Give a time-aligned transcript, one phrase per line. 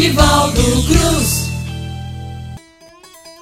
[0.00, 1.50] Nivaldo Cruz.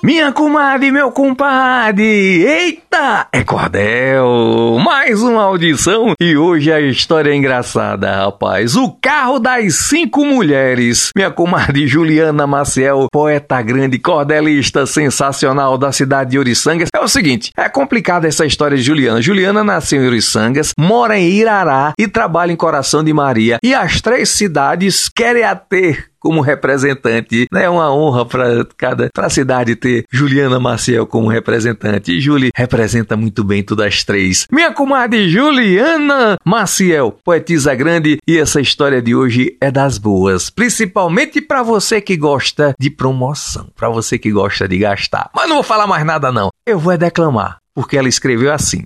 [0.03, 7.37] Minha comadre, meu compadre, eita, é cordel, mais uma audição e hoje a história é
[7.37, 8.75] engraçada, rapaz.
[8.75, 11.13] O carro das cinco mulheres.
[11.15, 16.89] Minha comadre Juliana Maciel, poeta grande, cordelista sensacional da cidade de Oriçangas.
[16.93, 19.23] É o seguinte, é complicada essa história de Juliana.
[19.23, 23.59] Juliana nasceu em Oriçangas, mora em Irará e trabalha em Coração de Maria.
[23.63, 27.47] E as três cidades querem a ter como representante.
[27.53, 32.13] É uma honra para cada pra cidade ter Juliana Maciel como representante.
[32.13, 34.47] E Julie representa muito bem todas as três.
[34.51, 41.41] Minha comadre Juliana Maciel, poetisa grande, e essa história de hoje é das boas, principalmente
[41.41, 45.31] para você que gosta de promoção, para você que gosta de gastar.
[45.35, 46.51] Mas não vou falar mais nada não.
[46.67, 48.85] Eu vou declamar, porque ela escreveu assim: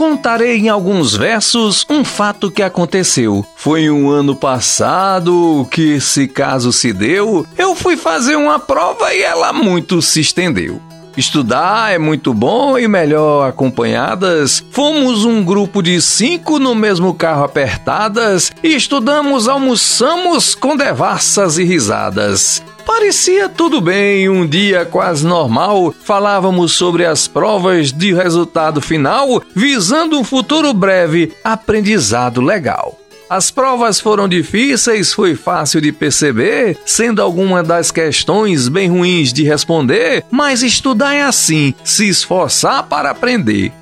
[0.00, 3.44] Contarei em alguns versos um fato que aconteceu.
[3.54, 7.46] Foi um ano passado que esse caso se deu.
[7.58, 10.80] Eu fui fazer uma prova e ela muito se estendeu.
[11.18, 14.64] Estudar é muito bom e melhor acompanhadas.
[14.70, 21.64] Fomos um grupo de cinco no mesmo carro apertadas e estudamos, almoçamos com devassas e
[21.64, 22.62] risadas.
[22.92, 25.94] Parecia tudo bem, um dia quase normal.
[26.02, 32.98] Falávamos sobre as provas de resultado final, visando um futuro breve aprendizado legal.
[33.28, 39.44] As provas foram difíceis, foi fácil de perceber, sendo alguma das questões bem ruins de
[39.44, 43.72] responder, mas estudar é assim, se esforçar para aprender.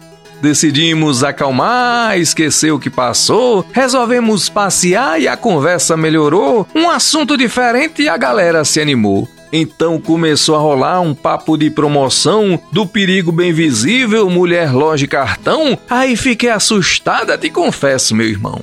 [0.40, 8.02] Decidimos acalmar, esquecer o que passou, resolvemos passear e a conversa melhorou, um assunto diferente
[8.02, 9.28] e a galera se animou.
[9.52, 15.78] Então começou a rolar um papo de promoção do perigo bem visível, mulher loja cartão.
[15.88, 18.62] Aí fiquei assustada, te confesso, meu irmão.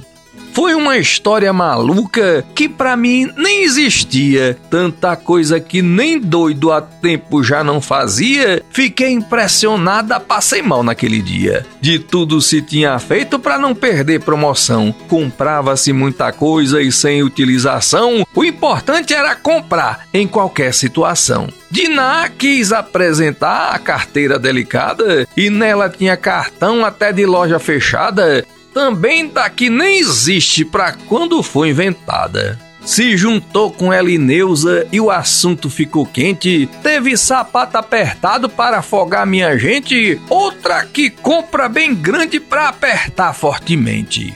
[0.56, 4.58] Foi uma história maluca que para mim nem existia.
[4.70, 8.63] Tanta coisa que nem doido há tempo já não fazia.
[8.72, 11.66] Fiquei impressionada, passei mal naquele dia.
[11.81, 14.96] De tudo se tinha feito para não perder promoção.
[15.09, 18.25] Comprava-se muita coisa e sem utilização.
[18.34, 21.50] O importante era comprar em qualquer situação.
[21.69, 29.30] Diná quis apresentar a carteira delicada e nela tinha cartão até de loja fechada também
[29.30, 32.59] daqui nem existe para quando foi inventada.
[32.81, 36.69] Se juntou com Elineusa e o assunto ficou quente.
[36.84, 44.35] Teve sapato apertado para afogar minha gente, outra que compra bem grande para apertar fortemente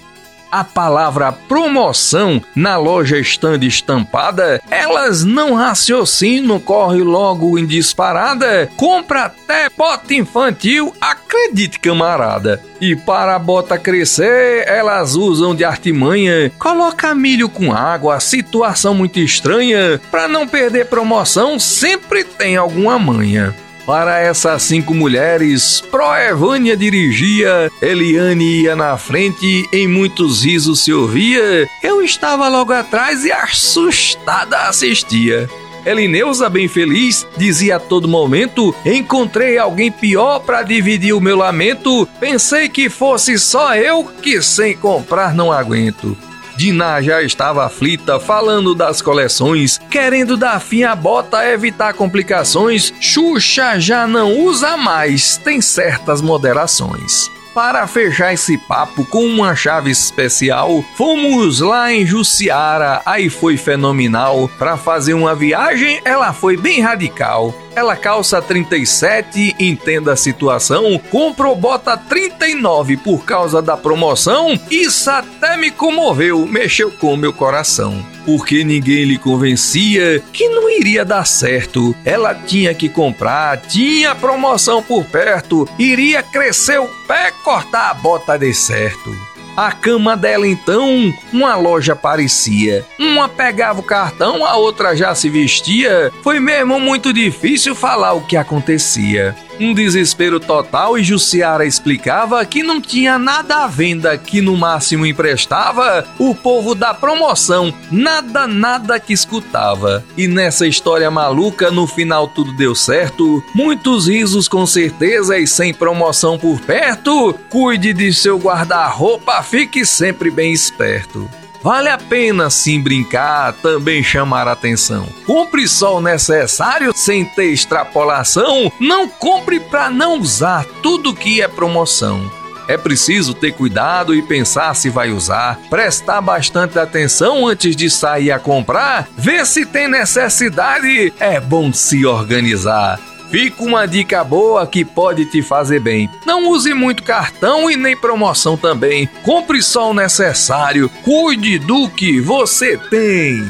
[0.51, 9.25] a palavra promoção na loja stand estampada, elas não raciocinam, corre logo em disparada, compra
[9.25, 12.61] até bota infantil, acredite camarada.
[12.81, 19.19] E para a bota crescer, elas usam de artimanha, coloca milho com água, situação muito
[19.19, 23.53] estranha, para não perder promoção, sempre tem alguma manha.
[23.89, 31.67] Para essas cinco mulheres, Proevânia dirigia, Eliane ia na frente, em muitos risos se ouvia.
[31.81, 35.49] Eu estava logo atrás e assustada assistia.
[35.83, 42.07] Elineusa, bem feliz, dizia a todo momento: Encontrei alguém pior para dividir o meu lamento.
[42.19, 46.15] Pensei que fosse só eu que sem comprar não aguento.
[46.59, 52.93] Diná já estava aflita, falando das coleções, querendo dar fim à bota, evitar complicações.
[52.99, 57.31] Xuxa já não usa mais, tem certas moderações.
[57.53, 64.49] Para fechar esse papo com uma chave especial, fomos lá em Jussiara, aí foi fenomenal.
[64.59, 67.55] Para fazer uma viagem, ela foi bem radical.
[67.75, 74.59] Ela calça 37, entenda a situação, comprou bota 39 por causa da promoção.
[74.69, 78.05] Isso até me comoveu, mexeu com meu coração.
[78.25, 81.95] Porque ninguém lhe convencia que não iria dar certo.
[82.05, 88.37] Ela tinha que comprar, tinha promoção por perto, iria crescer o pé, cortar a bota
[88.37, 89.28] de certo.
[89.55, 92.85] A cama dela então, uma loja parecia.
[92.97, 96.11] Uma pegava o cartão, a outra já se vestia.
[96.23, 99.35] Foi mesmo muito difícil falar o que acontecia.
[99.59, 105.05] Um desespero total e Jussiara explicava que não tinha nada à venda, que no máximo
[105.05, 110.03] emprestava o povo da promoção, nada, nada que escutava.
[110.15, 115.73] E nessa história maluca, no final tudo deu certo, muitos risos com certeza e sem
[115.73, 117.33] promoção por perto.
[117.49, 121.29] Cuide de seu guarda-roupa, fique sempre bem esperto.
[121.61, 125.07] Vale a pena sim brincar, também chamar atenção.
[125.25, 128.71] Compre só o necessário sem ter extrapolação.
[128.79, 132.31] Não compre para não usar tudo que é promoção.
[132.69, 138.31] É preciso ter cuidado e pensar se vai usar, prestar bastante atenção antes de sair
[138.31, 141.11] a comprar, ver se tem necessidade.
[141.19, 142.99] É bom se organizar.
[143.29, 146.09] Fica uma dica boa que pode te fazer bem.
[146.25, 149.07] Não use muito cartão e nem promoção também.
[149.23, 150.89] Compre só o necessário.
[151.03, 153.43] Cuide do que você tem.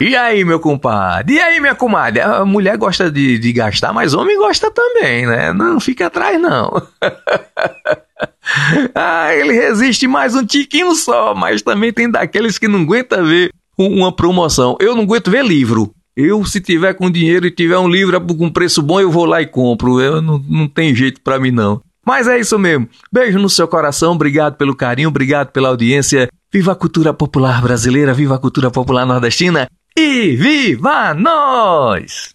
[0.00, 1.34] E aí, meu compadre?
[1.34, 2.20] E aí, minha comadre?
[2.20, 5.52] A mulher gosta de, de gastar, mas homem gosta também, né?
[5.52, 6.82] Não fica atrás, não.
[8.92, 13.52] ah, ele resiste mais um tiquinho só, mas também tem daqueles que não aguenta ver
[13.78, 14.76] uma promoção.
[14.80, 15.94] Eu não aguento ver livro.
[16.16, 19.40] Eu, se tiver com dinheiro e tiver um livro com preço bom, eu vou lá
[19.40, 20.00] e compro.
[20.00, 21.80] Eu não, não tem jeito para mim, não.
[22.04, 22.88] Mas é isso mesmo.
[23.10, 26.28] Beijo no seu coração, obrigado pelo carinho, obrigado pela audiência.
[26.52, 32.30] Viva a cultura popular brasileira, viva a cultura popular nordestina e viva nós!